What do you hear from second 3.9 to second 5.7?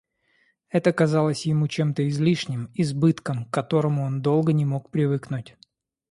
он долго не мог привыкнуть.